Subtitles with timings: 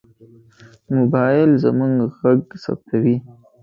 [0.95, 3.17] موبایل زموږ غږ ثبتوي.